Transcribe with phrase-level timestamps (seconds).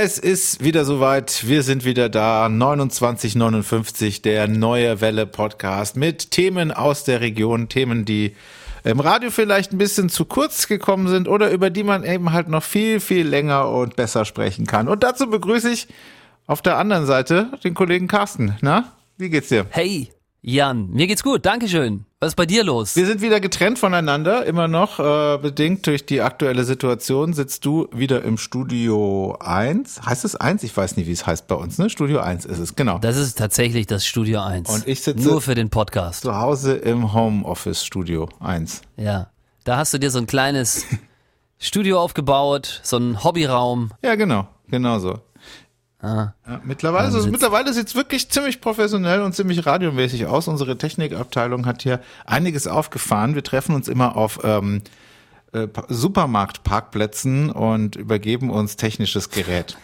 [0.00, 1.48] Es ist wieder soweit.
[1.48, 2.48] Wir sind wieder da.
[2.48, 8.36] 2959, der neue Welle Podcast mit Themen aus der Region, Themen, die
[8.84, 12.46] im Radio vielleicht ein bisschen zu kurz gekommen sind oder über die man eben halt
[12.46, 14.86] noch viel, viel länger und besser sprechen kann.
[14.86, 15.88] Und dazu begrüße ich
[16.46, 18.56] auf der anderen Seite den Kollegen Carsten.
[18.60, 19.66] Na, wie geht's dir?
[19.70, 22.04] Hey, Jan, mir geht's gut, Dankeschön.
[22.20, 22.94] Was ist bei dir los?
[22.94, 27.32] Wir sind wieder getrennt voneinander, immer noch, äh, bedingt durch die aktuelle Situation.
[27.32, 30.02] Sitzt du wieder im Studio 1?
[30.06, 30.62] Heißt es 1?
[30.62, 31.90] Ich weiß nicht, wie es heißt bei uns, ne?
[31.90, 32.98] Studio 1 ist es, genau.
[32.98, 34.70] Das ist tatsächlich das Studio 1.
[34.70, 36.22] Und ich sitze nur für den Podcast.
[36.22, 38.82] Zu Hause im Homeoffice Studio 1.
[38.96, 39.30] Ja.
[39.64, 40.86] Da hast du dir so ein kleines
[41.58, 43.90] Studio aufgebaut, so ein Hobbyraum.
[44.02, 45.18] Ja, genau, genau so.
[46.00, 46.32] Ah.
[46.46, 50.46] Ja, mittlerweile, also mittlerweile sieht es wirklich ziemlich professionell und ziemlich radiomäßig aus.
[50.46, 53.34] Unsere Technikabteilung hat hier einiges aufgefahren.
[53.34, 54.82] Wir treffen uns immer auf ähm,
[55.52, 59.76] äh, Supermarktparkplätzen und übergeben uns technisches Gerät.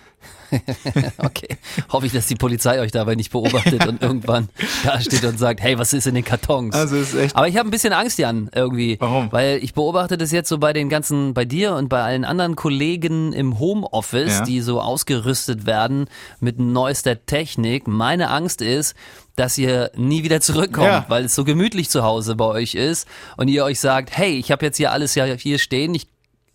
[1.19, 1.57] okay.
[1.91, 4.49] Hoffe ich, dass die Polizei euch dabei nicht beobachtet und irgendwann
[4.85, 6.75] da steht und sagt, hey, was ist in den Kartons?
[6.75, 7.37] Also ist echt.
[7.37, 8.97] Aber ich habe ein bisschen Angst, Jan, irgendwie.
[9.01, 9.31] Warum?
[9.33, 12.57] Weil ich beobachte das jetzt so bei den ganzen, bei dir und bei allen anderen
[12.57, 14.45] Kollegen im Homeoffice, ja.
[14.45, 16.07] die so ausgerüstet werden
[16.41, 17.87] mit neuester Technik.
[17.87, 18.95] Meine Angst ist,
[19.37, 21.05] dass ihr nie wieder zurückkommt, ja.
[21.09, 24.51] weil es so gemütlich zu Hause bei euch ist und ihr euch sagt, hey, ich
[24.51, 26.07] habe jetzt hier alles ja hier stehen, ich,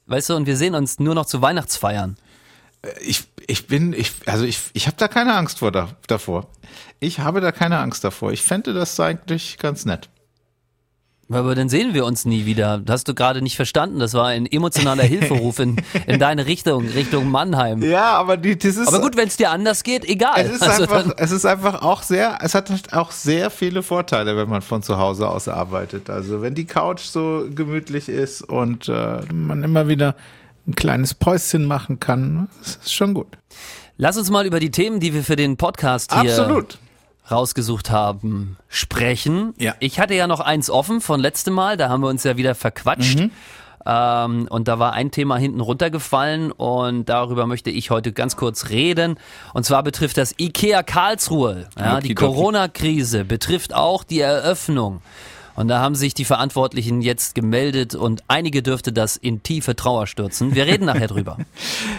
[0.08, 2.18] weißt du, und wir sehen uns nur noch zu Weihnachtsfeiern.
[3.02, 6.48] Ich, ich bin, ich, also ich, ich habe da keine Angst vor da, davor.
[7.00, 8.32] Ich habe da keine Angst davor.
[8.32, 10.10] Ich fände das eigentlich ganz nett.
[11.32, 12.80] Aber dann sehen wir uns nie wieder.
[12.80, 14.00] Das hast du gerade nicht verstanden.
[14.00, 15.76] Das war ein emotionaler Hilferuf in,
[16.08, 17.84] in deine Richtung, Richtung Mannheim.
[17.84, 18.88] Ja, aber die, das ist.
[18.88, 20.40] Aber gut, wenn es dir anders geht, egal.
[20.40, 23.84] Es ist, also einfach, es ist einfach auch sehr, es hat halt auch sehr viele
[23.84, 26.10] Vorteile, wenn man von zu Hause aus arbeitet.
[26.10, 30.16] Also wenn die Couch so gemütlich ist und äh, man immer wieder
[30.70, 32.48] ein kleines Päuschen machen kann.
[32.60, 33.38] Das ist schon gut.
[33.98, 36.78] Lass uns mal über die Themen, die wir für den Podcast hier Absolut.
[37.30, 39.54] rausgesucht haben, sprechen.
[39.58, 39.76] Ja.
[39.80, 42.56] Ich hatte ja noch eins offen von letztem Mal, da haben wir uns ja wieder
[42.56, 43.20] verquatscht.
[43.20, 43.32] Mhm.
[43.86, 48.70] Ähm, und da war ein Thema hinten runtergefallen und darüber möchte ich heute ganz kurz
[48.70, 49.18] reden.
[49.54, 51.68] Und zwar betrifft das IKEA Karlsruhe.
[51.78, 55.02] Ja, die Corona-Krise betrifft auch die Eröffnung.
[55.60, 60.08] Und da haben sich die Verantwortlichen jetzt gemeldet und einige dürfte das in tiefe Trauer
[60.08, 60.56] stürzen.
[60.56, 61.38] Wir reden nachher drüber.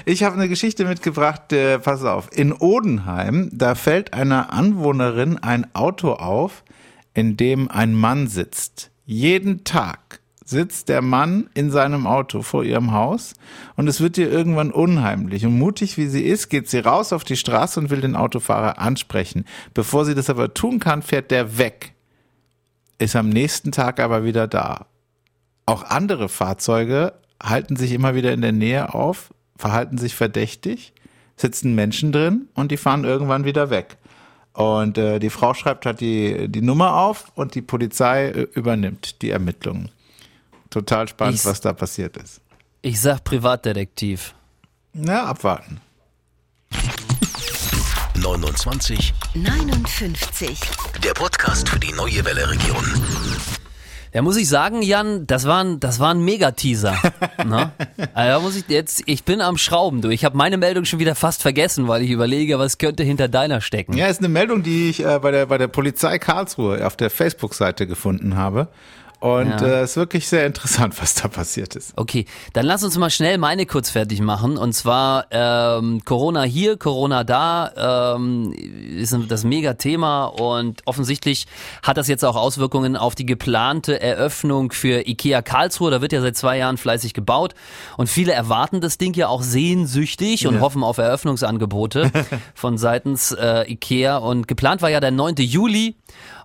[0.07, 2.31] Ich habe eine Geschichte mitgebracht, äh, pass auf.
[2.35, 6.65] In Odenheim, da fällt einer Anwohnerin ein Auto auf,
[7.13, 8.93] in dem ein Mann sitzt.
[9.05, 13.35] Jeden Tag sitzt der Mann in seinem Auto vor ihrem Haus
[13.77, 15.45] und es wird ihr irgendwann unheimlich.
[15.45, 18.79] Und mutig wie sie ist, geht sie raus auf die Straße und will den Autofahrer
[18.79, 19.45] ansprechen.
[19.75, 21.93] Bevor sie das aber tun kann, fährt der weg
[23.01, 24.87] ist am nächsten Tag aber wieder da.
[25.67, 30.93] Auch andere Fahrzeuge halten sich immer wieder in der Nähe auf, verhalten sich verdächtig,
[31.37, 33.97] sitzen Menschen drin und die fahren irgendwann wieder weg.
[34.53, 39.23] Und äh, die Frau schreibt halt die, die Nummer auf und die Polizei äh, übernimmt
[39.23, 39.91] die Ermittlungen.
[40.69, 42.41] Total spannend, ich, was da passiert ist.
[42.83, 44.35] Ich sag Privatdetektiv.
[44.93, 45.81] Na, abwarten.
[48.17, 50.61] 29 59
[51.03, 52.85] Der Podcast für die neue Welle Region.
[54.13, 56.95] Ja, muss ich sagen, Jan, das war ein, das war ein Megateaser.
[57.47, 57.73] ne?
[58.13, 60.11] Also muss ich jetzt, ich bin am Schrauben, du.
[60.11, 63.63] Ich habe meine Meldung schon wieder fast vergessen, weil ich überlege, was könnte hinter deiner
[63.63, 63.97] stecken.
[63.97, 67.09] Ja, ist eine Meldung, die ich äh, bei der bei der Polizei Karlsruhe auf der
[67.09, 68.69] Facebook-Seite gefunden habe.
[69.21, 69.69] Und es ja.
[69.69, 71.93] äh, ist wirklich sehr interessant, was da passiert ist.
[71.97, 74.57] Okay, dann lass uns mal schnell meine kurz fertig machen.
[74.57, 78.55] Und zwar ähm, Corona hier, Corona da, ähm,
[78.97, 81.47] ist das Mega-Thema und offensichtlich
[81.83, 85.91] hat das jetzt auch Auswirkungen auf die geplante Eröffnung für IKEA Karlsruhe.
[85.91, 87.55] Da wird ja seit zwei Jahren fleißig gebaut
[87.99, 90.61] und viele erwarten das Ding ja auch sehnsüchtig und ja.
[90.63, 92.11] hoffen auf Eröffnungsangebote
[92.55, 94.17] von seitens äh, IKEA.
[94.17, 95.35] Und geplant war ja der 9.
[95.41, 95.97] Juli.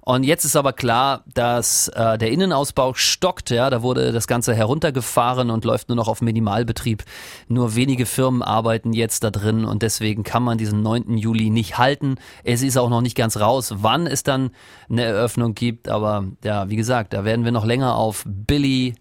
[0.08, 3.50] Und jetzt ist aber klar, dass äh, der Innenausbau stockt.
[3.50, 7.04] Ja, da wurde das Ganze heruntergefahren und läuft nur noch auf Minimalbetrieb.
[7.48, 11.18] Nur wenige Firmen arbeiten jetzt da drin und deswegen kann man diesen 9.
[11.18, 12.18] Juli nicht halten.
[12.44, 14.52] Es ist auch noch nicht ganz raus, wann es dann
[14.92, 15.90] eine Eröffnung gibt.
[15.90, 18.94] Aber ja, wie gesagt, da werden wir noch länger auf Billy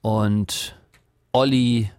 [0.00, 0.74] und
[1.32, 1.90] Olli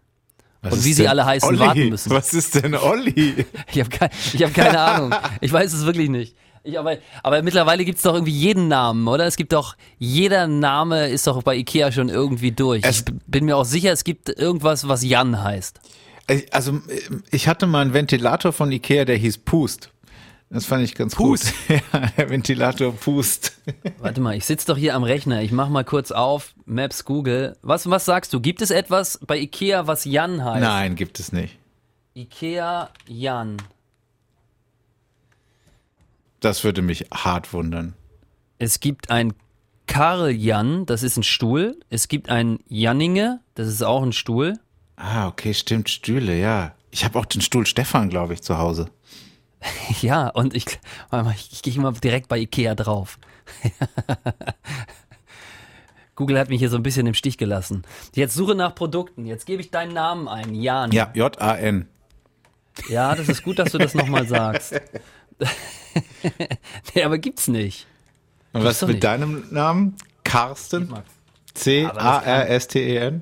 [0.63, 1.59] was und wie sie alle heißen, Olli?
[1.59, 2.09] warten müssen.
[2.11, 3.45] Was ist denn Olli?
[3.71, 5.15] Ich habe ke hab keine Ahnung.
[5.41, 6.35] Ich weiß es wirklich nicht.
[6.63, 9.25] Ich, aber, aber mittlerweile gibt es doch irgendwie jeden Namen, oder?
[9.25, 12.83] Es gibt doch, jeder Name ist doch bei Ikea schon irgendwie durch.
[12.83, 15.79] Es ich bin mir auch sicher, es gibt irgendwas, was Jan heißt.
[16.51, 16.79] Also
[17.31, 19.89] ich hatte mal einen Ventilator von Ikea, der hieß Pust.
[20.51, 21.53] Das fand ich ganz Pust.
[21.67, 21.81] gut.
[21.93, 23.53] ja, der Ventilator Pust.
[23.99, 25.41] Warte mal, ich sitze doch hier am Rechner.
[25.41, 27.55] Ich mach mal kurz auf Maps Google.
[27.61, 28.41] Was, was sagst du?
[28.41, 30.61] Gibt es etwas bei Ikea, was Jan heißt?
[30.61, 31.57] Nein, gibt es nicht.
[32.13, 33.57] Ikea Jan.
[36.41, 37.93] Das würde mich hart wundern.
[38.57, 39.33] Es gibt ein
[39.88, 41.79] Karl Jan, das ist ein Stuhl.
[41.89, 44.59] Es gibt ein Janninge, das ist auch ein Stuhl.
[44.95, 46.75] Ah, okay, stimmt, Stühle, ja.
[46.89, 48.89] Ich habe auch den Stuhl Stefan, glaube ich, zu Hause.
[50.01, 50.65] Ja, und ich,
[51.51, 53.19] ich gehe mal direkt bei Ikea drauf.
[56.15, 57.83] Google hat mich hier so ein bisschen im Stich gelassen.
[58.15, 59.25] Jetzt suche nach Produkten.
[59.25, 60.55] Jetzt gebe ich deinen Namen ein.
[60.55, 60.91] Jan.
[60.91, 61.88] Ja, J-A-N.
[62.89, 64.79] Ja, das ist gut, dass du das nochmal sagst.
[66.95, 67.87] nee, aber gibt's nicht.
[68.53, 69.03] Und was mit nicht.
[69.03, 69.95] deinem Namen?
[70.23, 70.93] Carsten?
[71.53, 73.21] C-A-R-S-T-E-N?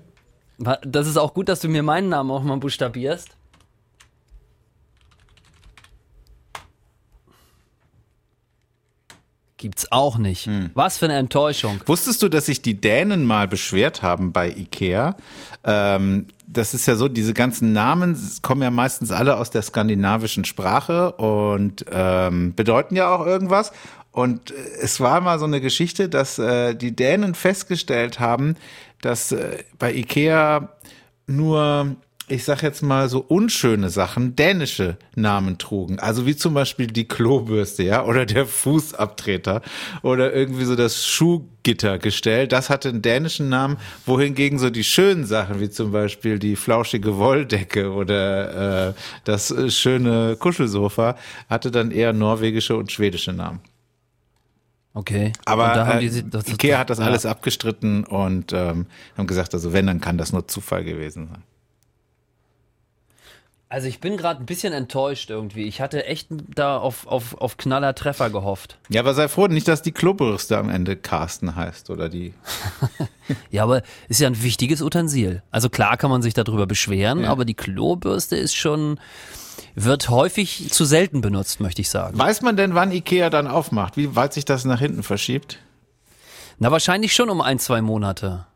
[0.83, 3.29] Das ist auch gut, dass du mir meinen Namen auch mal buchstabierst.
[9.59, 10.45] Gibt's auch nicht.
[10.45, 10.71] Hm.
[10.73, 11.81] Was für eine Enttäuschung.
[11.85, 15.17] Wusstest du, dass sich die Dänen mal beschwert haben bei Ikea?
[15.65, 20.45] Ähm, das ist ja so, diese ganzen Namen kommen ja meistens alle aus der skandinavischen
[20.45, 23.73] Sprache und ähm, bedeuten ja auch irgendwas.
[24.13, 28.55] Und äh, es war mal so eine Geschichte, dass äh, die Dänen festgestellt haben,
[29.01, 30.69] dass äh, bei Ikea
[31.27, 31.97] nur,
[32.29, 35.99] ich sag jetzt mal so unschöne Sachen, dänische Namen trugen.
[35.99, 39.61] Also wie zum Beispiel die Klobürste, ja, oder der Fußabtreter
[40.01, 42.47] oder irgendwie so das Schuhgittergestell.
[42.47, 47.17] Das hatte einen dänischen Namen, wohingegen so die schönen Sachen, wie zum Beispiel die flauschige
[47.17, 48.93] Wolldecke oder äh,
[49.23, 51.15] das äh, schöne Kuschelsofa,
[51.49, 53.59] hatte dann eher norwegische und schwedische Namen.
[54.93, 55.33] Okay.
[55.45, 57.05] Aber Und da haben äh, die, das- Ikea hat das ja.
[57.05, 58.87] alles abgestritten und ähm,
[59.17, 61.43] haben gesagt, also wenn, dann kann das nur Zufall gewesen sein.
[63.71, 65.65] Also ich bin gerade ein bisschen enttäuscht irgendwie.
[65.65, 68.79] Ich hatte echt da auf, auf, auf Knaller Treffer gehofft.
[68.89, 72.33] Ja, aber sei froh, nicht, dass die Klobürste am Ende Carsten heißt oder die.
[73.51, 75.43] Ja, aber ist ja ein wichtiges Utensil.
[75.51, 77.29] Also klar kann man sich darüber beschweren, Ja.
[77.29, 78.99] aber die Klobürste ist schon,
[79.75, 82.17] wird häufig zu selten benutzt, möchte ich sagen.
[82.17, 83.97] Weiß man denn, wann Ikea dann aufmacht?
[83.97, 85.59] Wie weit sich das nach hinten verschiebt?
[86.57, 88.47] Na, wahrscheinlich schon um ein, zwei Monate.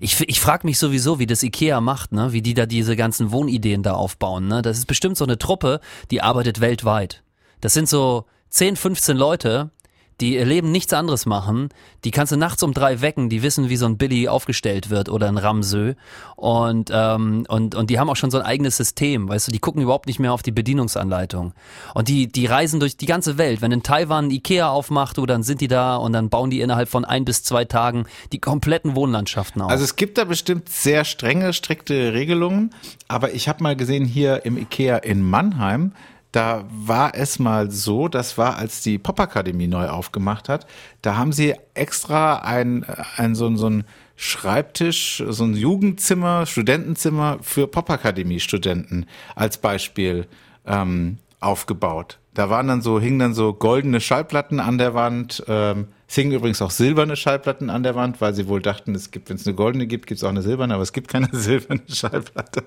[0.00, 2.32] Ich, ich frage mich sowieso, wie das Ikea macht, ne?
[2.32, 4.48] wie die da diese ganzen Wohnideen da aufbauen.
[4.48, 4.62] Ne?
[4.62, 5.80] Das ist bestimmt so eine Truppe,
[6.10, 7.22] die arbeitet weltweit.
[7.60, 9.70] Das sind so 10, 15 Leute,
[10.20, 11.68] die ihr Leben nichts anderes machen.
[12.04, 15.08] Die kannst du nachts um drei wecken, die wissen, wie so ein Billy aufgestellt wird
[15.08, 15.94] oder ein Ramsö.
[16.36, 19.58] Und, ähm, und, und die haben auch schon so ein eigenes System, weißt du, die
[19.58, 21.54] gucken überhaupt nicht mehr auf die Bedienungsanleitung.
[21.94, 23.62] Und die, die reisen durch die ganze Welt.
[23.62, 26.60] Wenn in Taiwan ein Ikea aufmacht, du, dann sind die da und dann bauen die
[26.60, 29.70] innerhalb von ein bis zwei Tagen die kompletten Wohnlandschaften auf.
[29.70, 32.74] Also es gibt da bestimmt sehr strenge, strikte Regelungen,
[33.08, 35.92] aber ich habe mal gesehen hier im Ikea in Mannheim,
[36.32, 40.66] da war es mal so, das war, als die Popakademie neu aufgemacht hat,
[41.02, 42.84] da haben sie extra ein,
[43.16, 43.84] ein so, so ein
[44.16, 50.26] Schreibtisch, so ein Jugendzimmer, Studentenzimmer für Popakademie-Studenten als Beispiel
[50.64, 52.18] ähm, aufgebaut.
[52.34, 55.44] Da waren dann so, hingen dann so goldene Schallplatten an der Wand.
[55.48, 59.12] Ähm, es hingen übrigens auch silberne Schallplatten an der Wand, weil sie wohl dachten, es
[59.12, 61.26] gibt, wenn es eine goldene gibt, gibt es auch eine silberne, aber es gibt keine
[61.32, 62.64] silberne Schallplatte.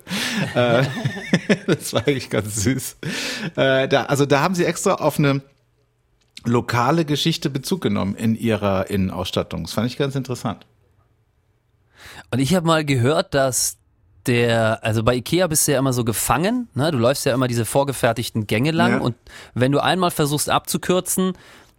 [0.56, 0.83] äh,
[1.68, 2.97] das war eigentlich ganz süß.
[3.56, 5.44] Äh, da, also da haben sie extra auf eine
[6.44, 9.62] lokale Geschichte Bezug genommen in ihrer Innenausstattung.
[9.65, 10.65] Das fand ich ganz interessant.
[12.31, 13.77] Und ich habe mal gehört, dass
[14.25, 16.89] der, also bei Ikea bist du ja immer so gefangen, ne?
[16.89, 18.98] Du läufst ja immer diese vorgefertigten Gänge lang Ja.
[19.01, 19.15] und
[19.53, 21.34] wenn du einmal versuchst abzukürzen,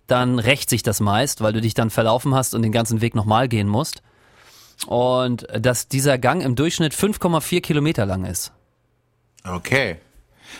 [0.06, 3.14] dann rächt sich das meist, weil du dich dann verlaufen hast und den ganzen Weg
[3.14, 4.02] nochmal gehen musst.
[4.86, 8.52] Und dass dieser Gang im Durchschnitt 5,4 Kilometer lang ist.
[9.44, 9.96] Okay.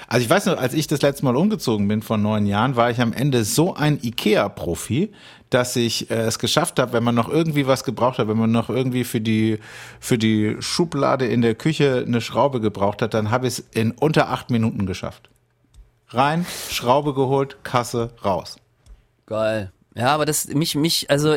[0.09, 2.91] Also ich weiß noch, als ich das letzte Mal umgezogen bin vor neun Jahren, war
[2.91, 5.13] ich am Ende so ein Ikea-Profi,
[5.51, 8.51] dass ich äh, es geschafft habe, wenn man noch irgendwie was gebraucht hat, wenn man
[8.51, 9.59] noch irgendwie für die
[10.01, 13.93] für die Schublade in der Küche eine Schraube gebraucht hat, dann habe ich es in
[13.93, 15.31] unter acht Minuten geschafft.
[16.09, 18.57] Rein, Schraube geholt, Kasse, raus.
[19.27, 19.73] Geil.
[19.95, 21.37] Ja, aber das mich mich also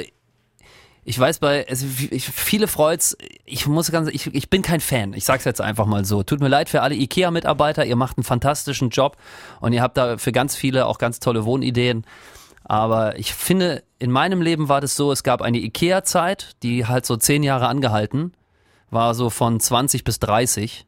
[1.03, 3.17] ich weiß bei also viele freut's.
[3.46, 5.13] Ich muss ganz ich, ich bin kein Fan.
[5.13, 6.24] Ich sag's jetzt einfach mal so.
[6.24, 9.17] Tut mir leid für alle IKEA Mitarbeiter, ihr macht einen fantastischen Job
[9.60, 12.05] und ihr habt da für ganz viele auch ganz tolle Wohnideen,
[12.63, 16.86] aber ich finde in meinem Leben war das so, es gab eine IKEA Zeit, die
[16.86, 18.34] halt so zehn Jahre angehalten,
[18.91, 20.86] war so von 20 bis 30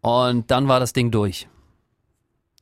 [0.00, 1.48] und dann war das Ding durch.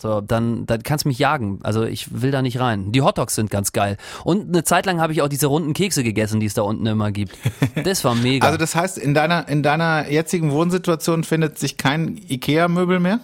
[0.00, 1.58] So, dann, dann kannst du mich jagen.
[1.64, 2.92] Also ich will da nicht rein.
[2.92, 3.96] Die Hotdogs sind ganz geil.
[4.22, 6.86] Und eine Zeit lang habe ich auch diese runden Kekse gegessen, die es da unten
[6.86, 7.36] immer gibt.
[7.84, 8.46] Das war mega.
[8.46, 13.20] Also das heißt, in deiner in deiner jetzigen Wohnsituation findet sich kein Ikea-Möbel mehr?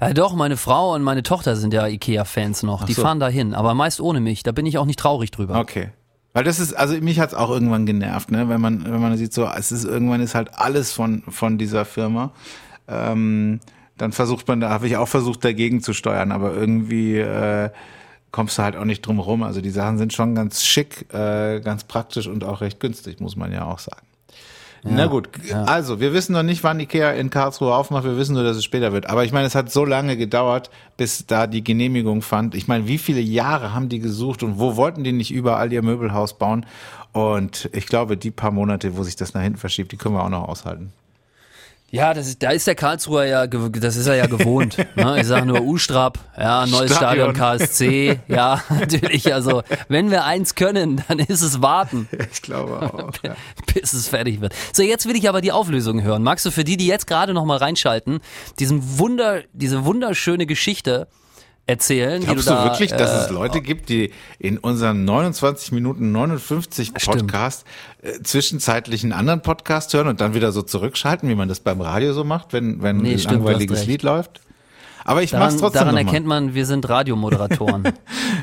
[0.00, 2.84] äh, doch, meine Frau und meine Tochter sind ja Ikea-Fans noch.
[2.84, 3.02] Die so.
[3.02, 4.42] fahren da hin, aber meist ohne mich.
[4.42, 5.58] Da bin ich auch nicht traurig drüber.
[5.58, 5.90] Okay.
[6.32, 8.48] Weil das ist, also mich hat's auch irgendwann genervt, ne?
[8.48, 11.84] Wenn man, wenn man sieht, so, es ist irgendwann ist halt alles von, von dieser
[11.84, 12.32] Firma.
[12.86, 13.60] Ähm,
[13.98, 17.70] dann versucht man, da habe ich auch versucht, dagegen zu steuern, aber irgendwie äh,
[18.32, 19.42] kommst du halt auch nicht drum rum.
[19.42, 23.36] Also die Sachen sind schon ganz schick, äh, ganz praktisch und auch recht günstig, muss
[23.36, 24.08] man ja auch sagen.
[24.84, 25.28] Na gut,
[25.66, 28.64] also wir wissen noch nicht, wann Ikea in Karlsruhe aufmacht, wir wissen nur, dass es
[28.64, 29.10] später wird.
[29.10, 32.54] Aber ich meine, es hat so lange gedauert, bis da die Genehmigung fand.
[32.54, 35.82] Ich meine, wie viele Jahre haben die gesucht und wo wollten die nicht überall ihr
[35.82, 36.64] Möbelhaus bauen?
[37.12, 40.22] Und ich glaube, die paar Monate, wo sich das nach hinten verschiebt, die können wir
[40.22, 40.92] auch noch aushalten.
[41.90, 44.76] Ja, das ist, da ist der Karlsruher ja, das ist er ja gewohnt.
[44.94, 45.20] ne?
[45.20, 47.58] Ich sage nur U-Strap, ja, neues Stadion, Stadion.
[47.58, 49.32] KSC, ja, natürlich.
[49.32, 53.12] Also, wenn wir eins können, dann ist es warten, Ich glaube auch.
[53.22, 53.36] ja.
[53.72, 54.54] bis es fertig wird.
[54.72, 56.22] So, jetzt will ich aber die Auflösung hören.
[56.22, 58.20] Magst du für die, die jetzt gerade noch mal reinschalten,
[58.58, 61.08] diesen Wunder, diese wunderschöne Geschichte
[61.68, 62.22] erzählen?
[62.22, 66.94] Glaubst du da, wirklich, dass äh, es Leute gibt, die in unserem 29 Minuten 59
[66.94, 67.64] Podcast
[68.02, 71.80] äh, zwischenzeitlich einen anderen Podcast hören und dann wieder so zurückschalten, wie man das beim
[71.80, 73.86] Radio so macht, wenn, wenn Nee, ein stimmt, langweiliges.
[73.86, 74.40] Lied läuft?
[75.08, 77.84] Aber ich mach's Daran, trotzdem daran erkennt man, wir sind Radiomoderatoren.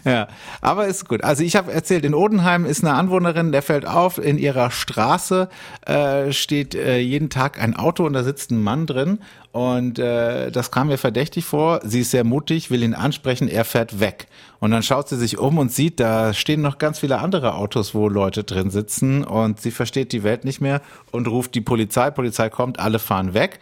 [0.04, 0.28] Ja,
[0.62, 1.24] aber ist gut.
[1.24, 5.50] Also ich habe erzählt, in Odenheim ist eine Anwohnerin, der fällt auf, in ihrer Straße
[5.86, 9.20] äh, steht äh, jeden Tag ein Auto und da sitzt ein Mann drin
[9.52, 11.80] und äh, das kam mir verdächtig vor.
[11.84, 14.28] Sie ist sehr mutig, will ihn ansprechen, er fährt weg.
[14.60, 17.96] Und dann schaut sie sich um und sieht, da stehen noch ganz viele andere Autos,
[17.96, 20.82] wo Leute drin sitzen und sie versteht die Welt nicht mehr
[21.12, 22.12] und ruft die Polizei.
[22.12, 23.60] Polizei kommt, alle fahren weg.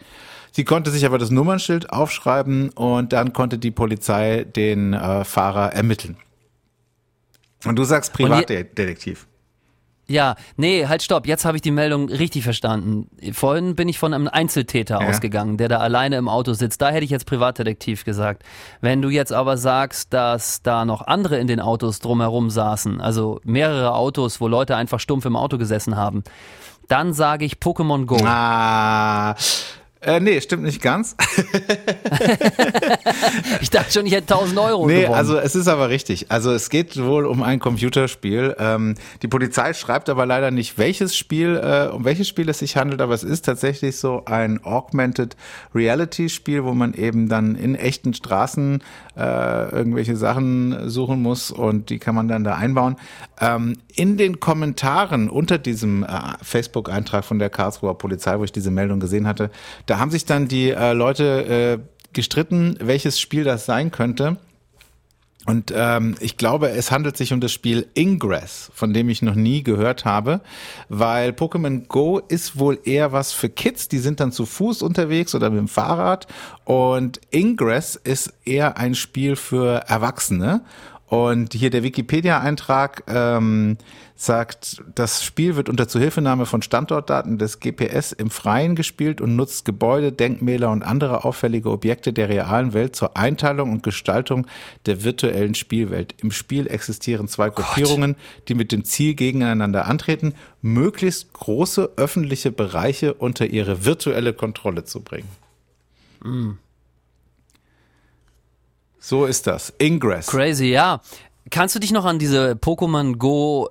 [0.56, 5.72] Sie konnte sich aber das Nummernschild aufschreiben und dann konnte die Polizei den äh, Fahrer
[5.72, 6.16] ermitteln.
[7.64, 9.26] Und du sagst Privatdetektiv.
[10.06, 11.26] Ja, nee, halt stopp.
[11.26, 13.08] Jetzt habe ich die Meldung richtig verstanden.
[13.32, 15.08] Vorhin bin ich von einem Einzeltäter Ja.
[15.08, 16.80] ausgegangen, der da alleine im Auto sitzt.
[16.82, 18.44] Da hätte ich jetzt Privatdetektiv gesagt.
[18.80, 23.40] Wenn du jetzt aber sagst, dass da noch andere in den Autos drumherum saßen, also
[23.42, 26.22] mehrere Autos, wo Leute einfach stumpf im Auto gesessen haben,
[26.86, 28.18] dann sage ich Pokémon Go.
[28.24, 29.34] Ah,
[30.06, 31.16] äh, nee, stimmt nicht ganz.
[33.60, 35.14] Ich dachte schon, ich hätte 1000 Euro Nee, gewonnen.
[35.14, 36.30] also es ist aber richtig.
[36.30, 38.54] Also es geht wohl um ein Computerspiel.
[38.58, 42.76] Ähm, die Polizei schreibt aber leider nicht, welches Spiel, äh, um welches Spiel es sich
[42.76, 45.36] handelt, aber es ist tatsächlich so ein Augmented
[45.74, 48.82] Reality Spiel, wo man eben dann in echten Straßen
[49.16, 52.96] äh, irgendwelche Sachen suchen muss und die kann man dann da einbauen.
[53.40, 56.08] Ähm, in den Kommentaren unter diesem äh,
[56.42, 59.50] Facebook-Eintrag von der Karlsruher Polizei, wo ich diese Meldung gesehen hatte,
[59.86, 64.38] da haben sich dann die äh, Leute äh, gestritten, welches Spiel das sein könnte.
[65.46, 69.34] Und ähm, ich glaube, es handelt sich um das Spiel Ingress, von dem ich noch
[69.34, 70.40] nie gehört habe,
[70.88, 75.34] weil Pokémon Go ist wohl eher was für Kids, die sind dann zu Fuß unterwegs
[75.34, 76.26] oder mit dem Fahrrad.
[76.64, 80.62] Und Ingress ist eher ein Spiel für Erwachsene.
[81.06, 83.76] Und hier der Wikipedia-Eintrag ähm,
[84.16, 89.66] sagt, das Spiel wird unter Zuhilfenahme von Standortdaten des GPS im Freien gespielt und nutzt
[89.66, 94.46] Gebäude, Denkmäler und andere auffällige Objekte der realen Welt zur Einteilung und Gestaltung
[94.86, 96.14] der virtuellen Spielwelt.
[96.22, 98.16] Im Spiel existieren zwei Gruppierungen,
[98.48, 105.02] die mit dem Ziel gegeneinander antreten, möglichst große öffentliche Bereiche unter ihre virtuelle Kontrolle zu
[105.02, 105.28] bringen.
[109.06, 109.72] So ist das.
[109.78, 110.28] Ingress.
[110.28, 111.00] Crazy, ja.
[111.50, 113.68] Kannst du dich noch an diese Pokémon Go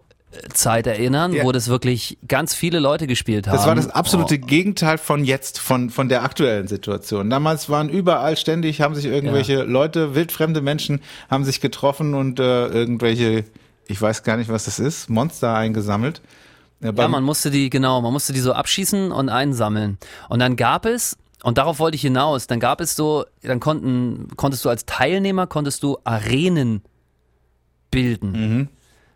[0.54, 1.44] Zeit erinnern, Ja.
[1.44, 3.56] wo das wirklich ganz viele Leute gespielt haben?
[3.58, 4.46] Das war das absolute Oh.
[4.46, 7.30] Gegenteil von jetzt, von, von der aktuellen Situation.
[7.32, 12.68] Damals waren überall ständig, haben sich irgendwelche Leute, wildfremde Menschen, haben sich getroffen und äh,
[12.68, 13.44] irgendwelche,
[13.88, 16.22] ich weiß gar nicht, was das ist, Monster eingesammelt.
[16.80, 19.98] Ja, Ja, beim- man musste die, genau, man musste die so abschießen und einsammeln.
[20.30, 24.30] Und dann gab es, und darauf wollte ich hinaus, dann gab es so, dann konnten,
[24.36, 26.82] konntest du als Teilnehmer, konntest du Arenen
[27.92, 28.32] bilden.
[28.32, 28.68] Mhm.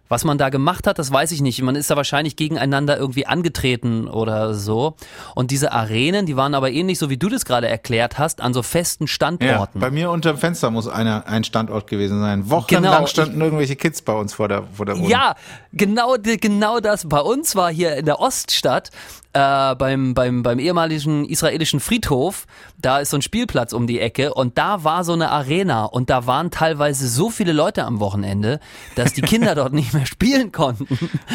[0.10, 1.62] Was man da gemacht hat, das weiß ich nicht.
[1.62, 4.96] Man ist da wahrscheinlich gegeneinander irgendwie angetreten oder so.
[5.36, 8.54] Und diese Arenen, die waren aber ähnlich, so wie du das gerade erklärt hast, an
[8.54, 9.82] so festen ja, Standorten.
[9.82, 12.50] bei mir unterm Fenster muss einer, ein Standort gewesen sein.
[12.50, 15.10] Wochenlang Genau, standen irgendwelche Kids bei uns vor der, vor der Wohnung.
[15.10, 15.36] Ja,
[15.74, 17.08] genau, genau das.
[17.08, 18.92] Bei uns war hier in der Oststadt
[19.38, 22.46] äh, beim, beim, beim ehemaligen israelischen Friedhof,
[22.80, 26.10] da ist so ein Spielplatz um die Ecke und da war so eine Arena und
[26.10, 28.60] da waren teilweise so viele Leute am Wochenende,
[28.96, 30.88] dass die Kinder dort nicht mehr spielen konnten.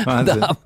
[0.04, 0.40] Wahnsinn.
[0.40, 0.58] Da, haben-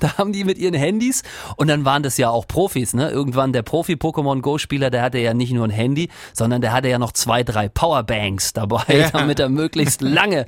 [0.00, 1.22] da haben die mit ihren Handys
[1.56, 3.10] und dann waren das ja auch Profis, ne?
[3.10, 6.98] Irgendwann der Profi-Pokémon Go-Spieler, der hatte ja nicht nur ein Handy, sondern der hatte ja
[6.98, 9.10] noch zwei, drei Powerbanks dabei, Ja.
[9.10, 10.44] damit er möglichst lange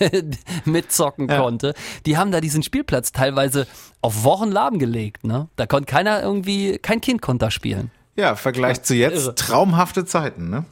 [0.64, 1.74] mitzocken konnte.
[2.06, 3.66] Die haben da diesen Spielplatz teilweise
[4.04, 5.48] auf Wochen lahmgelegt, ne?
[5.56, 7.90] Da konnte keiner irgendwie, kein Kind konnte da spielen.
[8.16, 9.34] Ja, Vergleich zu jetzt, irre.
[9.34, 10.66] traumhafte Zeiten, ne?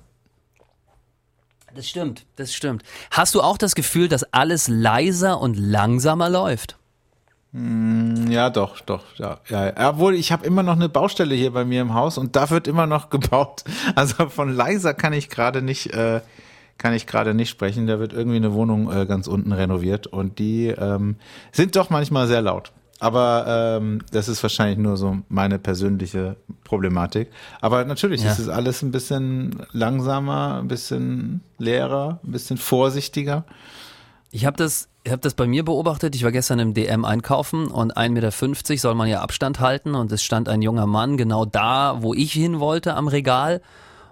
[1.75, 2.83] Das stimmt, das stimmt.
[3.11, 6.77] Hast du auch das Gefühl, dass alles leiser und langsamer läuft?
[7.55, 9.91] Ja, doch, doch, ja, ja.
[9.91, 12.69] Obwohl, ich habe immer noch eine Baustelle hier bei mir im Haus und da wird
[12.69, 13.65] immer noch gebaut.
[13.95, 16.21] Also von leiser kann ich gerade nicht, äh,
[16.77, 17.87] kann ich gerade nicht sprechen.
[17.87, 21.17] Da wird irgendwie eine Wohnung äh, ganz unten renoviert und die ähm,
[21.51, 22.73] sind doch manchmal sehr laut.
[23.03, 27.31] Aber ähm, das ist wahrscheinlich nur so meine persönliche Problematik.
[27.61, 28.31] Aber natürlich Ja.
[28.31, 33.45] ist es alles ein bisschen langsamer, ein bisschen leerer, ein bisschen vorsichtiger.
[34.31, 36.15] Ich habe das, ich hab das bei mir beobachtet.
[36.15, 40.13] Ich war gestern im DM einkaufen und 1,50 Meter soll man ja Abstand halten und
[40.13, 43.63] es stand ein junger Mann genau da, wo ich hin wollte am Regal.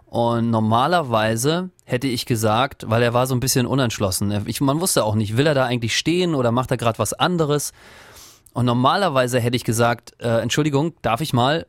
[0.07, 4.33] Und normalerweise hätte ich gesagt, weil er war so ein bisschen unentschlossen.
[4.47, 7.13] Ich, man wusste auch nicht, will er da eigentlich stehen oder macht er gerade was
[7.13, 7.73] anderes?
[8.53, 11.67] Und normalerweise hätte ich gesagt, äh, Entschuldigung, darf ich mal?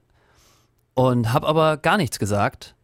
[0.94, 2.76] Und habe aber gar nichts gesagt,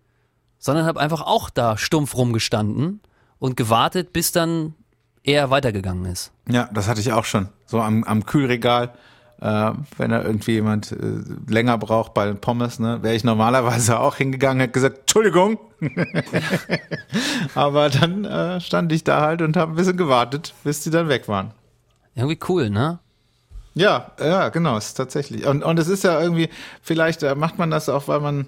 [0.59, 3.01] sondern habe einfach auch da stumpf rumgestanden
[3.39, 4.75] und gewartet, bis dann
[5.23, 6.31] er weitergegangen ist.
[6.49, 7.49] Ja, das hatte ich auch schon.
[7.65, 8.93] So am, am Kühlregal,
[9.41, 13.99] äh, wenn da irgendwie jemand äh, länger braucht bei den Pommes, ne, wäre ich normalerweise
[13.99, 15.59] auch hingegangen, hätte gesagt, Entschuldigung.
[17.55, 21.09] Aber dann äh, stand ich da halt und habe ein bisschen gewartet, bis die dann
[21.09, 21.51] weg waren.
[22.15, 22.99] Irgendwie cool, ne?
[23.77, 25.45] Ja, ja, genau, ist tatsächlich.
[25.45, 26.49] Und, und es ist ja irgendwie,
[26.81, 28.47] vielleicht äh, macht man das auch, weil man,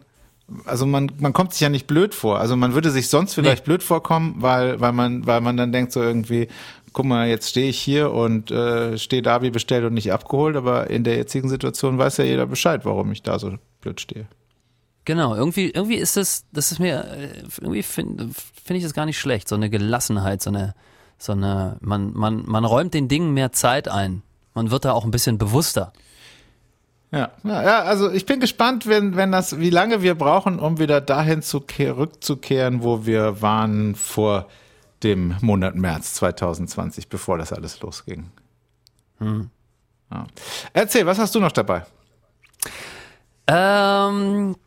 [0.65, 2.39] also man, man kommt sich ja nicht blöd vor.
[2.39, 5.91] Also man würde sich sonst vielleicht blöd vorkommen, weil, weil man, weil man dann denkt
[5.91, 6.47] so irgendwie,
[6.93, 10.55] guck mal, jetzt stehe ich hier und äh, stehe da wie bestellt und nicht abgeholt,
[10.55, 14.27] aber in der jetzigen Situation weiß ja jeder Bescheid, warum ich da so blöd stehe.
[15.05, 19.05] Genau, irgendwie, irgendwie ist das, das ist mir, äh, irgendwie finde find ich das gar
[19.05, 19.47] nicht schlecht.
[19.47, 20.75] So eine Gelassenheit, so eine,
[21.17, 24.23] so eine, man, man, man räumt den Dingen mehr Zeit ein.
[24.59, 25.93] Man wird da auch ein bisschen bewusster.
[27.11, 30.99] Ja, ja, also ich bin gespannt, wenn, wenn das, wie lange wir brauchen, um wieder
[30.99, 34.49] dahin zu rückzukehren, wo wir waren vor
[35.01, 38.31] dem Monat März 2020, bevor das alles losging.
[39.21, 40.27] Ja.
[40.73, 41.85] Erzähl, was hast du noch dabei?
[43.47, 44.57] Ähm,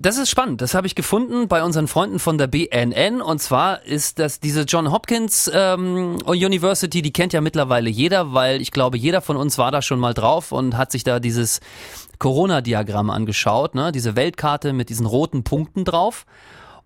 [0.00, 0.60] das ist spannend.
[0.60, 3.20] Das habe ich gefunden bei unseren Freunden von der BNN.
[3.20, 8.60] Und zwar ist das diese John Hopkins ähm, University, die kennt ja mittlerweile jeder, weil
[8.60, 11.60] ich glaube, jeder von uns war da schon mal drauf und hat sich da dieses
[12.20, 13.90] Corona-Diagramm angeschaut, ne?
[13.90, 16.26] Diese Weltkarte mit diesen roten Punkten drauf.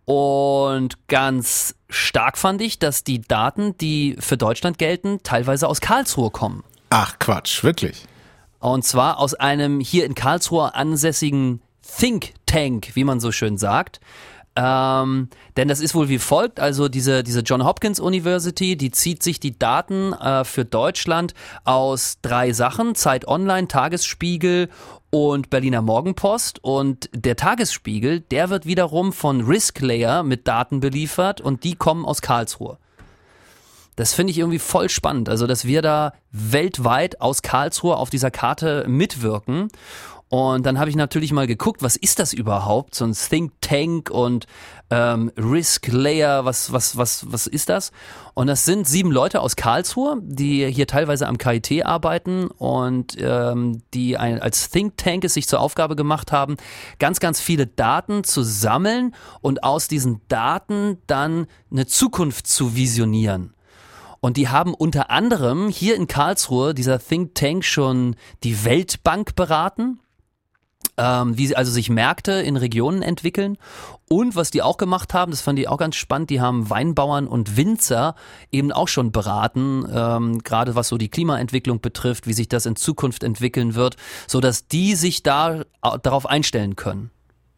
[0.04, 6.30] Und ganz stark fand ich, dass die Daten, die für Deutschland gelten, teilweise aus Karlsruhe
[6.30, 6.64] kommen.
[6.90, 8.06] Ach Quatsch, wirklich.
[8.58, 11.60] Und zwar aus einem hier in Karlsruhe ansässigen
[11.98, 14.00] Think Tank, wie man so schön sagt.
[14.54, 19.22] Ähm, denn das ist wohl wie folgt, also diese, diese John Hopkins University, die zieht
[19.22, 21.32] sich die Daten äh, für Deutschland
[21.64, 24.68] aus drei Sachen, Zeit Online, Tagesspiegel
[25.08, 26.62] und Berliner Morgenpost.
[26.62, 32.20] Und der Tagesspiegel, der wird wiederum von Risklayer mit Daten beliefert und die kommen aus
[32.20, 32.76] Karlsruhe.
[33.96, 35.28] Das finde ich irgendwie voll spannend.
[35.28, 39.68] Also, dass wir da weltweit aus Karlsruhe auf dieser Karte mitwirken.
[40.34, 42.94] Und dann habe ich natürlich mal geguckt, was ist das überhaupt?
[42.94, 44.46] So ein Think Tank und
[44.88, 47.92] ähm, Risk Layer, was, was, was, was ist das?
[48.32, 53.82] Und das sind sieben Leute aus Karlsruhe, die hier teilweise am KIT arbeiten und ähm,
[53.92, 56.56] die ein, als Think Tank es sich zur Aufgabe gemacht haben,
[56.98, 63.52] ganz, ganz viele Daten zu sammeln und aus diesen Daten dann eine Zukunft zu visionieren.
[64.20, 69.98] Und die haben unter anderem hier in Karlsruhe, dieser Think Tank, schon die Weltbank beraten,
[70.96, 73.58] ähm, wie sie also sich Märkte in Regionen entwickeln.
[74.08, 77.26] Und was die auch gemacht haben, das fand ich auch ganz spannend, die haben Weinbauern
[77.26, 78.14] und Winzer
[78.50, 82.76] eben auch schon beraten, ähm, gerade was so die Klimaentwicklung betrifft, wie sich das in
[82.76, 85.64] Zukunft entwickeln wird, so dass die sich da äh,
[86.02, 87.10] darauf einstellen können.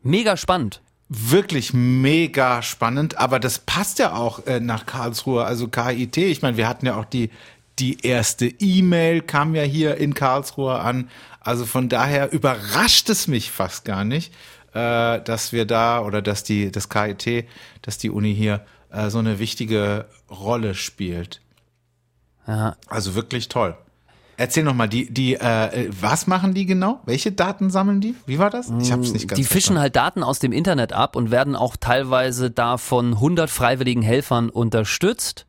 [0.03, 0.81] Mega spannend.
[1.09, 6.17] Wirklich mega spannend, aber das passt ja auch äh, nach Karlsruhe, also KIT.
[6.17, 7.31] Ich meine, wir hatten ja auch die,
[7.79, 11.09] die erste E-Mail kam ja hier in Karlsruhe an.
[11.41, 14.33] Also von daher überrascht es mich fast gar nicht,
[14.73, 17.47] äh, dass wir da oder dass die, das KIT,
[17.83, 21.41] dass die Uni hier äh, so eine wichtige Rolle spielt.
[22.47, 23.77] Ja, Also wirklich toll.
[24.37, 27.01] Erzähl noch mal, die, die, äh, was machen die genau?
[27.07, 28.17] Welche Daten sammeln die?
[28.27, 28.69] Wie war das?
[28.81, 29.81] Ich habe es nicht ganz Die fischen verstanden.
[29.81, 34.51] halt Daten aus dem Internet ab und werden auch teilweise da von 100 freiwilligen Helfern
[34.51, 35.47] unterstützt.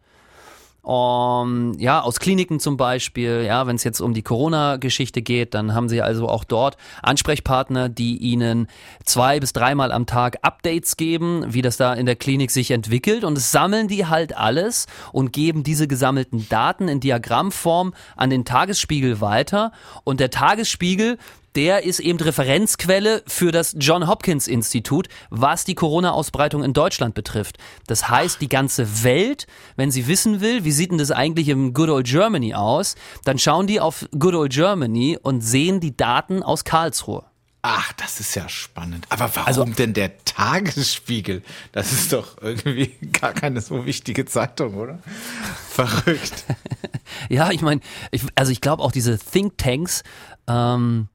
[0.86, 5.74] Um, ja, aus Kliniken zum Beispiel, ja, wenn es jetzt um die Corona-Geschichte geht, dann
[5.74, 8.68] haben sie also auch dort Ansprechpartner, die ihnen
[9.04, 13.24] zwei bis dreimal am Tag Updates geben, wie das da in der Klinik sich entwickelt.
[13.24, 18.46] Und es sammeln die halt alles und geben diese gesammelten Daten in Diagrammform an den
[18.46, 19.72] Tagesspiegel weiter.
[20.04, 21.18] Und der Tagesspiegel
[21.56, 27.58] der ist eben Referenzquelle für das John Hopkins Institut, was die Corona-Ausbreitung in Deutschland betrifft.
[27.88, 31.74] Das heißt, die ganze Welt, wenn sie wissen will, wie sieht denn das eigentlich im
[31.74, 36.44] Good Old Germany aus, dann schauen die auf Good Old Germany und sehen die Daten
[36.44, 37.24] aus Karlsruhe.
[37.68, 39.08] Ach, das ist ja spannend.
[39.10, 41.42] Aber warum also, denn der Tagesspiegel?
[41.72, 45.00] Das ist doch irgendwie gar keine so wichtige Zeitung, oder?
[45.70, 46.46] Verrückt.
[47.30, 47.82] ja, ich meine,
[48.36, 50.04] also ich glaube auch diese Thinktanks,
[50.48, 51.08] ähm,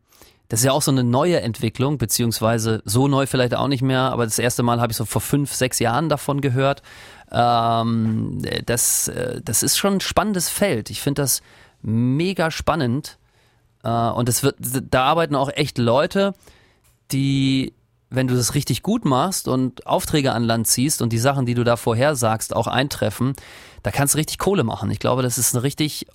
[0.50, 4.00] das ist ja auch so eine neue Entwicklung, beziehungsweise so neu vielleicht auch nicht mehr,
[4.00, 6.82] aber das erste Mal habe ich so vor fünf, sechs Jahren davon gehört.
[7.30, 10.90] Ähm, das, äh, das ist schon ein spannendes Feld.
[10.90, 11.40] Ich finde das
[11.82, 13.16] mega spannend
[13.84, 16.34] äh, und es wird, da arbeiten auch echt Leute,
[17.12, 17.72] die,
[18.10, 21.54] wenn du das richtig gut machst und Aufträge an Land ziehst und die Sachen, die
[21.54, 23.34] du da vorhersagst, auch eintreffen,
[23.84, 24.90] da kannst du richtig Kohle machen.
[24.90, 26.06] Ich glaube, das ist eine richtig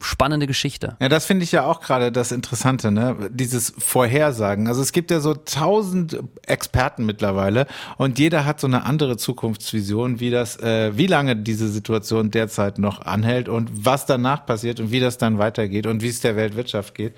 [0.00, 0.96] spannende Geschichte.
[1.00, 3.30] Ja, das finde ich ja auch gerade das Interessante, ne?
[3.30, 4.68] Dieses Vorhersagen.
[4.68, 10.20] Also es gibt ja so tausend Experten mittlerweile und jeder hat so eine andere Zukunftsvision,
[10.20, 14.90] wie das, äh, wie lange diese Situation derzeit noch anhält und was danach passiert und
[14.90, 17.14] wie das dann weitergeht und wie es der Weltwirtschaft geht.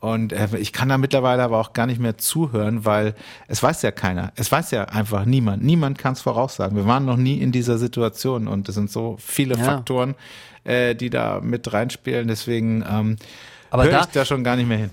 [0.00, 3.14] Und äh, ich kann da mittlerweile aber auch gar nicht mehr zuhören, weil
[3.48, 4.32] es weiß ja keiner.
[4.34, 5.62] Es weiß ja einfach niemand.
[5.62, 6.74] Niemand kann es voraussagen.
[6.74, 9.64] Wir waren noch nie in dieser Situation und es sind so viele ja.
[9.64, 10.14] Faktoren,
[10.64, 12.28] äh, die da mit reinspielen.
[12.28, 13.16] Deswegen ähm,
[13.72, 14.90] höre ich da schon gar nicht mehr hin.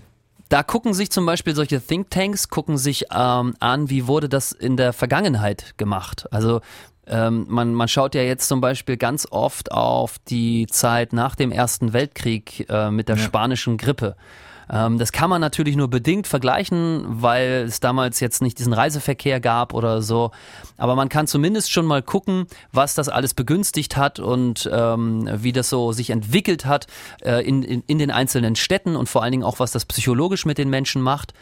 [0.49, 4.77] Da gucken sich zum Beispiel solche Thinktanks, gucken sich ähm, an, wie wurde das in
[4.77, 6.25] der Vergangenheit gemacht.
[6.31, 6.61] Also
[7.05, 11.51] ähm, man, man schaut ja jetzt zum Beispiel ganz oft auf die Zeit nach dem
[11.51, 13.23] Ersten Weltkrieg äh, mit der ja.
[13.23, 14.15] spanischen Grippe.
[14.71, 19.39] Ähm, das kann man natürlich nur bedingt vergleichen, weil es damals jetzt nicht diesen Reiseverkehr
[19.39, 20.31] gab oder so.
[20.77, 25.51] Aber man kann zumindest schon mal gucken, was das alles begünstigt hat und ähm, wie
[25.51, 26.87] das so sich entwickelt hat
[27.21, 30.45] äh, in, in, in den einzelnen Städten und vor allen Dingen auch, was das psychologisch
[30.45, 31.33] mit den Menschen macht.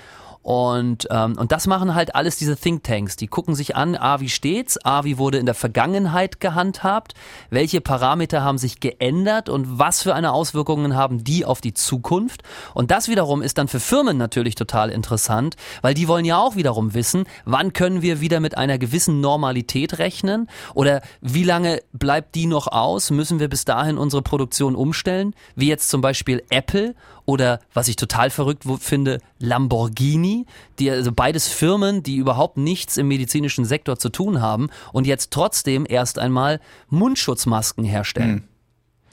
[0.45, 3.15] Und, ähm, und das machen halt alles diese Thinktanks.
[3.15, 7.15] Die gucken sich an, A, wie steht's, A, wie wurde in der Vergangenheit gehandhabt,
[7.49, 12.43] welche Parameter haben sich geändert und was für eine Auswirkungen haben die auf die Zukunft.
[12.75, 16.55] Und das wiederum ist dann für Firmen natürlich total interessant, weil die wollen ja auch
[16.55, 22.35] wiederum wissen, wann können wir wieder mit einer gewissen Normalität rechnen oder wie lange bleibt
[22.35, 23.09] die noch aus?
[23.09, 25.33] Müssen wir bis dahin unsere Produktion umstellen?
[25.55, 26.93] Wie jetzt zum Beispiel Apple
[27.25, 30.45] oder was ich total verrückt finde, Lamborghini,
[30.79, 35.31] die also beides Firmen, die überhaupt nichts im medizinischen Sektor zu tun haben und jetzt
[35.31, 36.59] trotzdem erst einmal
[36.89, 38.29] Mundschutzmasken herstellen.
[38.29, 38.43] Hm.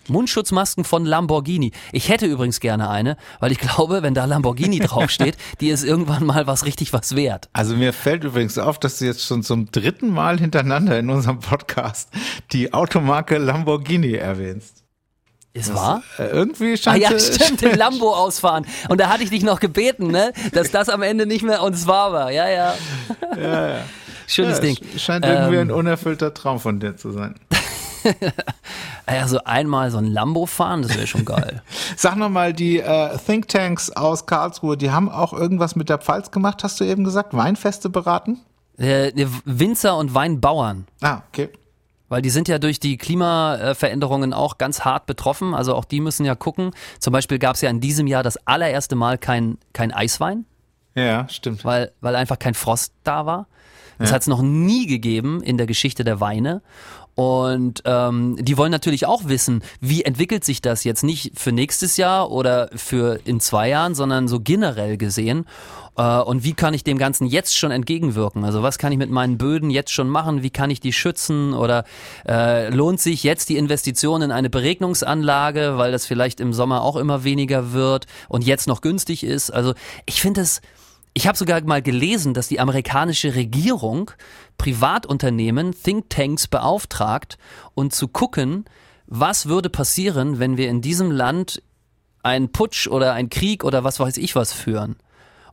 [0.08, 1.72] Mundschutzmasken von Lamborghini.
[1.92, 6.26] Ich hätte übrigens gerne eine, weil ich glaube, wenn da Lamborghini draufsteht, die ist irgendwann
[6.26, 7.48] mal was richtig was wert.
[7.52, 11.38] Also mir fällt übrigens auf, dass du jetzt schon zum dritten Mal hintereinander in unserem
[11.38, 12.10] Podcast
[12.52, 14.81] die Automarke Lamborghini erwähnst.
[15.54, 16.02] Ist wahr?
[16.18, 18.64] Äh, irgendwie scheint Ah ja, stimmt, den Lambo ausfahren.
[18.88, 21.86] Und da hatte ich dich noch gebeten, ne, dass das am Ende nicht mehr uns
[21.86, 22.30] wahr war.
[22.30, 22.74] Ja, ja.
[23.36, 23.84] Ja, ja.
[24.26, 24.76] Schönes ja, Ding.
[24.96, 27.34] Scheint irgendwie ähm, ein unerfüllter Traum von dir zu sein.
[29.06, 31.62] also einmal so ein Lambo fahren, das wäre schon geil.
[31.96, 36.64] Sag nochmal, die äh, Thinktanks aus Karlsruhe, die haben auch irgendwas mit der Pfalz gemacht,
[36.64, 37.34] hast du eben gesagt?
[37.34, 38.40] Weinfeste beraten?
[38.78, 39.12] Äh,
[39.44, 40.86] Winzer und Weinbauern.
[41.02, 41.50] Ah, okay.
[42.12, 45.54] Weil die sind ja durch die Klimaveränderungen auch ganz hart betroffen.
[45.54, 46.72] Also auch die müssen ja gucken.
[46.98, 50.44] Zum Beispiel gab es ja in diesem Jahr das allererste Mal kein, kein Eiswein.
[50.94, 51.64] Ja, stimmt.
[51.64, 53.46] Weil, weil einfach kein Frost da war.
[53.96, 54.16] Das ja.
[54.16, 56.60] hat es noch nie gegeben in der Geschichte der Weine.
[57.14, 61.98] Und ähm, die wollen natürlich auch wissen, wie entwickelt sich das jetzt nicht für nächstes
[61.98, 65.44] Jahr oder für in zwei Jahren, sondern so generell gesehen.
[65.96, 68.44] Äh, und wie kann ich dem Ganzen jetzt schon entgegenwirken?
[68.44, 70.42] Also was kann ich mit meinen Böden jetzt schon machen?
[70.42, 71.52] Wie kann ich die schützen?
[71.52, 71.84] Oder
[72.26, 76.96] äh, lohnt sich jetzt die Investition in eine Beregnungsanlage, weil das vielleicht im Sommer auch
[76.96, 79.50] immer weniger wird und jetzt noch günstig ist?
[79.50, 79.74] Also
[80.06, 80.62] ich finde es
[81.14, 84.10] ich habe sogar mal gelesen, dass die amerikanische Regierung
[84.58, 87.36] Privatunternehmen, Thinktanks beauftragt
[87.74, 88.64] und zu gucken,
[89.06, 91.62] was würde passieren, wenn wir in diesem Land
[92.22, 94.96] einen Putsch oder einen Krieg oder was weiß ich was führen.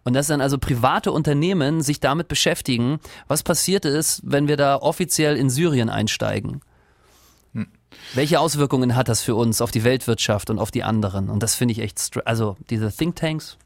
[0.03, 4.77] Und dass dann also private Unternehmen sich damit beschäftigen, was passiert ist, wenn wir da
[4.77, 6.61] offiziell in Syrien einsteigen.
[7.53, 7.67] Hm.
[8.13, 11.29] Welche Auswirkungen hat das für uns auf die Weltwirtschaft und auf die anderen?
[11.29, 13.57] Und das finde ich echt, also diese Thinktanks.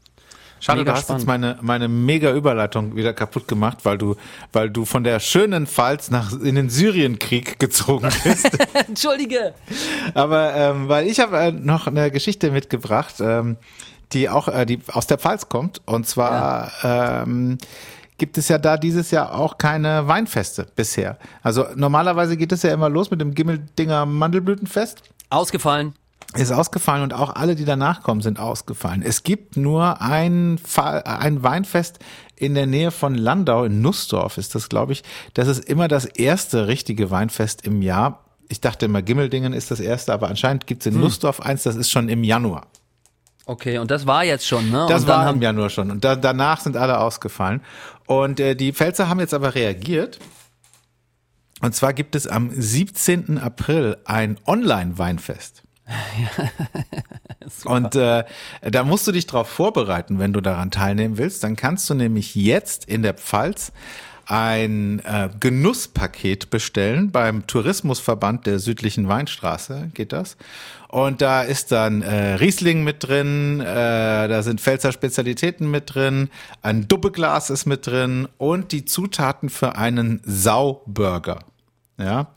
[0.64, 1.22] Schade, mega du hast spannend.
[1.22, 4.16] jetzt meine, meine mega Überleitung wieder kaputt gemacht, weil du,
[4.52, 8.50] weil du von der schönen Pfalz nach in den Syrienkrieg gezogen bist.
[8.88, 9.54] Entschuldige.
[10.14, 13.16] Aber ähm, weil ich habe äh, noch eine Geschichte mitgebracht.
[13.20, 13.56] Ähm,
[14.12, 15.82] die auch äh, die aus der Pfalz kommt.
[15.86, 17.22] Und zwar ja.
[17.22, 17.58] ähm,
[18.16, 21.18] gibt es ja da dieses Jahr auch keine Weinfeste bisher.
[21.42, 25.02] Also normalerweise geht es ja immer los mit dem Gimmeldinger Mandelblütenfest.
[25.30, 25.94] Ausgefallen.
[26.34, 29.02] Ist ausgefallen und auch alle, die danach kommen, sind ausgefallen.
[29.02, 31.98] Es gibt nur ein, Fall, ein Weinfest
[32.36, 35.02] in der Nähe von Landau, in Nussdorf ist das, glaube ich.
[35.34, 38.24] Das ist immer das erste richtige Weinfest im Jahr.
[38.48, 41.76] Ich dachte immer, Gimmeldingen ist das erste, aber anscheinend gibt es in Nussdorf eins, das
[41.76, 42.66] ist schon im Januar.
[43.46, 44.86] Okay, und das war jetzt schon, ne?
[44.88, 45.90] Das war im Januar schon.
[45.90, 47.60] Und da, danach sind alle ausgefallen.
[48.06, 50.18] Und äh, die Pfälzer haben jetzt aber reagiert.
[51.60, 53.38] Und zwar gibt es am 17.
[53.38, 55.63] April ein Online-Weinfest.
[57.64, 58.24] Und äh,
[58.62, 61.44] da musst du dich darauf vorbereiten, wenn du daran teilnehmen willst.
[61.44, 63.72] Dann kannst du nämlich jetzt in der Pfalz
[64.26, 70.36] ein äh, Genusspaket bestellen beim Tourismusverband der südlichen Weinstraße, geht das.
[70.88, 76.30] Und da ist dann äh, Riesling mit drin, äh, da sind Pfälzer Spezialitäten mit drin,
[76.62, 81.40] ein Dubbeglas ist mit drin und die Zutaten für einen Sauburger.
[81.98, 82.32] Ja.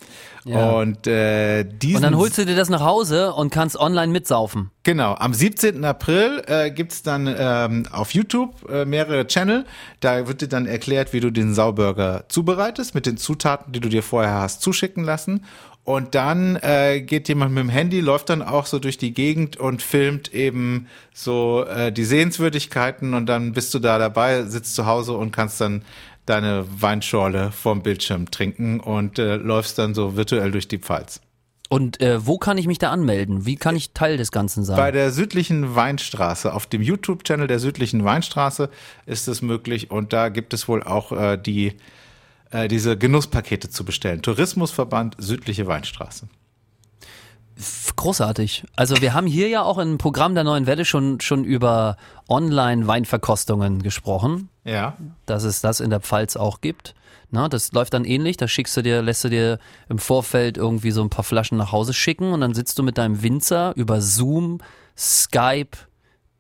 [0.46, 0.70] Ja.
[0.72, 4.72] Und äh, diesen und dann holst du dir das nach Hause und kannst online mitsaufen.
[4.84, 5.84] Genau, am 17.
[5.84, 9.66] April äh, gibt's dann ähm, auf YouTube äh, mehrere Channel.
[10.00, 13.90] Da wird dir dann erklärt, wie du den Sauburger zubereitest, mit den Zutaten, die du
[13.90, 15.44] dir vorher hast zuschicken lassen.
[15.84, 19.56] Und dann äh, geht jemand mit dem Handy, läuft dann auch so durch die Gegend
[19.56, 24.86] und filmt eben so äh, die Sehenswürdigkeiten und dann bist du da dabei, sitzt zu
[24.86, 25.84] Hause und kannst dann
[26.28, 31.22] deine Weinschorle vom Bildschirm trinken und äh, läufst dann so virtuell durch die Pfalz.
[31.70, 33.46] Und äh, wo kann ich mich da anmelden?
[33.46, 34.78] Wie kann ich Teil des Ganzen sein?
[34.78, 38.70] Bei der südlichen Weinstraße, auf dem YouTube-Channel der südlichen Weinstraße
[39.06, 41.74] ist es möglich und da gibt es wohl auch äh, die,
[42.52, 44.22] äh, diese Genusspakete zu bestellen.
[44.22, 46.30] Tourismusverband Südliche Weinstraße.
[47.98, 48.64] Großartig.
[48.76, 51.98] Also wir haben hier ja auch im Programm der Neuen Welle schon, schon über
[52.30, 54.96] Online-Weinverkostungen gesprochen, Ja.
[55.26, 56.94] dass es das in der Pfalz auch gibt.
[57.30, 60.92] Na, das läuft dann ähnlich, da schickst du dir, lässt du dir im Vorfeld irgendwie
[60.92, 64.00] so ein paar Flaschen nach Hause schicken und dann sitzt du mit deinem Winzer über
[64.00, 64.60] Zoom,
[64.98, 65.78] Skype,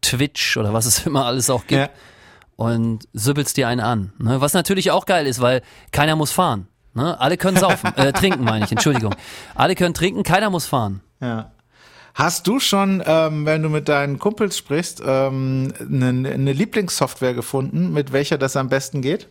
[0.02, 1.90] Twitch oder was es immer alles auch gibt Ja.
[2.56, 4.14] und süppelst dir einen an.
[4.20, 4.40] Ne?
[4.40, 6.68] Was natürlich auch geil ist, weil keiner muss fahren.
[6.94, 7.20] Ne?
[7.20, 9.14] Alle können saufen, äh, trinken meine ich, Entschuldigung.
[9.56, 11.02] Alle können trinken, keiner muss fahren.
[11.22, 11.52] Ja.
[12.14, 17.94] Hast du schon, ähm, wenn du mit deinen Kumpels sprichst, ähm, eine, eine Lieblingssoftware gefunden,
[17.94, 19.28] mit welcher das am besten geht?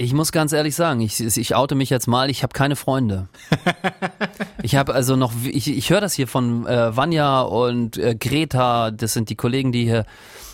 [0.00, 3.28] Ich muss ganz ehrlich sagen, ich, ich oute mich jetzt mal, ich habe keine Freunde.
[4.60, 8.90] Ich habe also noch, ich, ich höre das hier von äh, Vanja und äh, Greta,
[8.90, 10.04] das sind die Kollegen, die hier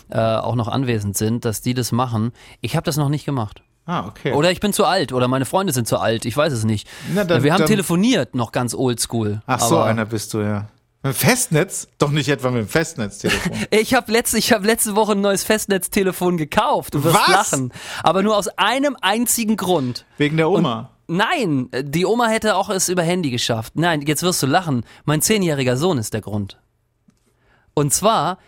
[0.09, 2.31] äh, auch noch anwesend sind, dass die das machen.
[2.61, 3.63] Ich habe das noch nicht gemacht.
[3.85, 4.33] Ah, okay.
[4.33, 6.87] Oder ich bin zu alt oder meine Freunde sind zu alt, ich weiß es nicht.
[7.13, 9.41] Na, dann- Wir haben dann- telefoniert, noch ganz oldschool.
[9.45, 10.67] Ach so, einer bist du, ja.
[11.03, 11.87] Mit dem Festnetz?
[11.99, 13.51] Doch nicht etwa mit dem Festnetztelefon.
[13.69, 16.95] Ich habe letzte, ich hab letzte Woche ein neues Festnetztelefon gekauft.
[16.95, 17.51] Du wirst Was?
[17.51, 17.71] lachen.
[18.01, 20.05] Aber nur aus einem einzigen Grund.
[20.17, 20.89] Wegen der Oma.
[21.07, 23.73] Nein, die Oma hätte auch es über Handy geschafft.
[23.75, 24.83] Nein, jetzt wirst du lachen.
[25.03, 26.57] Mein zehnjähriger Sohn ist der Grund.
[27.75, 28.39] Und zwar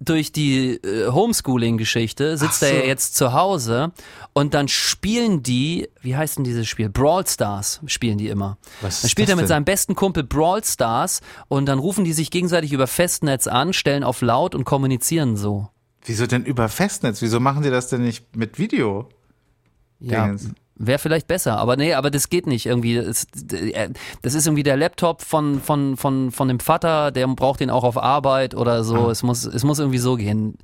[0.00, 2.66] durch die äh, Homeschooling-Geschichte sitzt so.
[2.66, 3.92] er ja jetzt zu Hause
[4.32, 6.88] und dann spielen die, wie heißt denn dieses Spiel?
[6.88, 8.58] Brawl Stars spielen die immer.
[8.80, 9.48] Was dann spielt er mit denn?
[9.48, 14.04] seinem besten Kumpel Brawl Stars und dann rufen die sich gegenseitig über Festnetz an, stellen
[14.04, 15.68] auf laut und kommunizieren so.
[16.04, 17.20] Wieso denn über Festnetz?
[17.20, 19.08] Wieso machen sie das denn nicht mit Video?
[20.00, 20.50] Ja, Dingens.
[20.78, 22.94] Wäre vielleicht besser, aber nee, aber das geht nicht irgendwie.
[22.96, 23.26] Das,
[24.22, 27.84] das ist irgendwie der Laptop von, von, von, von dem Vater, der braucht den auch
[27.84, 29.10] auf Arbeit oder so.
[29.10, 30.56] Es, muss, es muss irgendwie so gehen.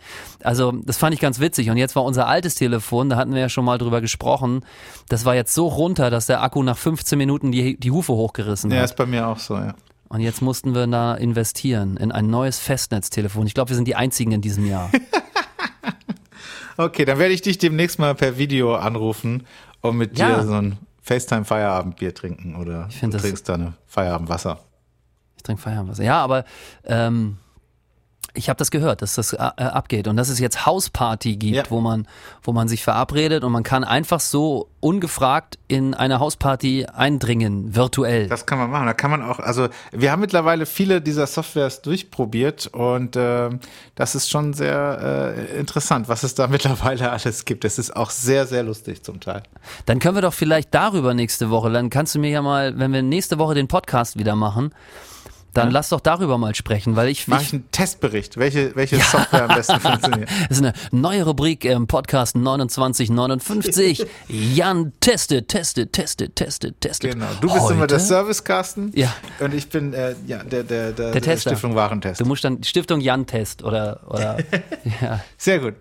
[0.42, 1.70] Also, das fand ich ganz witzig.
[1.70, 4.64] Und jetzt war unser altes Telefon, da hatten wir ja schon mal drüber gesprochen,
[5.08, 8.70] das war jetzt so runter, dass der Akku nach 15 Minuten die, die Hufe hochgerissen
[8.70, 8.84] Ja, hat.
[8.84, 9.74] ist bei mir auch so, ja.
[10.08, 13.46] Und jetzt mussten wir da investieren in ein neues Festnetztelefon.
[13.48, 14.90] Ich glaube, wir sind die einzigen in diesem Jahr.
[16.76, 19.44] Okay, dann werde ich dich demnächst mal per Video anrufen
[19.84, 20.36] und mit Ja.
[20.36, 24.58] dir so ein FaceTime-Feierabendbier trinken oder find du das- trinkst deine Feierabendwasser.
[25.36, 26.02] Ich trinke Feierabendwasser.
[26.04, 26.44] Ja, aber
[26.84, 27.36] ähm,
[28.34, 31.62] ich habe das gehört, dass das äh, abgeht und dass es jetzt Hausparty gibt, Ja.
[31.68, 32.06] wo man,
[32.42, 38.28] wo man sich verabredet und man kann einfach so ungefragt in eine Hausparty eindringen, virtuell.
[38.28, 38.86] Das kann man machen.
[38.86, 43.50] Da kann man auch, also wir haben mittlerweile viele dieser Softwares durchprobiert und äh,
[43.94, 47.64] das ist schon sehr äh, interessant, was es da mittlerweile alles gibt.
[47.64, 49.42] Es ist auch sehr, sehr lustig zum Teil.
[49.86, 52.92] Dann können wir doch vielleicht darüber nächste Woche, dann kannst du mir ja mal, wenn
[52.92, 54.72] wir nächste Woche den Podcast wieder machen,
[55.54, 59.48] dann lass doch darüber mal sprechen, weil ich, Mach ich einen Testbericht, welche, welche Software
[59.48, 60.28] am besten funktioniert.
[60.48, 64.04] Das ist eine neue Rubrik im Podcast 2959.
[64.28, 67.12] Jan testet, testet, testet, testet, testet.
[67.12, 67.26] Genau.
[67.40, 69.12] Du bist immer Heute- der Servicecasten Ja.
[69.40, 71.50] und ich bin äh, ja, der, der, der, Der Tester.
[71.50, 72.20] Stiftung Warentest.
[72.20, 74.38] Du musst dann Stiftung Jan Test oder oder
[75.00, 75.20] ja.
[75.38, 75.74] Sehr gut.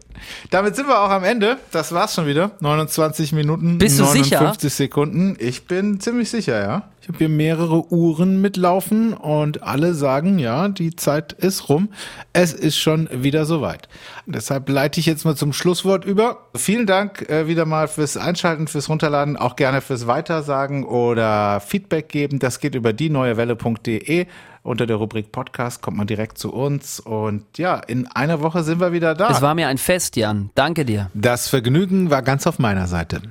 [0.52, 1.58] Damit sind wir auch am Ende.
[1.72, 2.52] Das war's schon wieder.
[2.60, 4.70] 29 Minuten, Bist du 59 sicher?
[4.70, 5.36] Sekunden.
[5.40, 6.84] Ich bin ziemlich sicher, ja.
[7.04, 11.90] Ich habe hier mehrere Uhren mitlaufen und alle sagen, ja, die Zeit ist rum.
[12.32, 13.90] Es ist schon wieder soweit.
[14.26, 16.48] Deshalb leite ich jetzt mal zum Schlusswort über.
[16.56, 22.08] Vielen Dank äh, wieder mal fürs Einschalten, fürs Runterladen, auch gerne fürs Weitersagen oder Feedback
[22.08, 22.40] geben.
[22.40, 24.28] Das geht über die neuewelle.de.
[24.62, 27.02] Unter der Rubrik Podcast kommt man direkt zu uns.
[27.02, 29.30] Und ja, in einer Woche sind wir wieder da.
[29.30, 30.52] Es war mir ein Fest, Jan.
[30.56, 31.12] Danke dir.
[31.14, 33.22] Das Vergnügen war ganz auf meiner Seite.